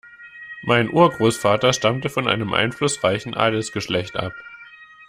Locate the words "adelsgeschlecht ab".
3.35-4.33